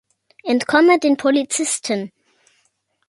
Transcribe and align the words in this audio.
Entkomme 0.41 0.97
den 0.97 1.15
Polizisten! 1.15 2.11